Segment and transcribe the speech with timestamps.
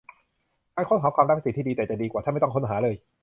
[0.75, 2.95] การค้นหาความรักเป็นสิ่งที่ดี แต่จะดีกว่าถ้าไม่ต้องค้นหาเลย